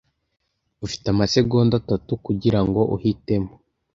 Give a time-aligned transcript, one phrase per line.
[0.85, 3.51] Ufite amasegonda atatu kugirango uhitemo.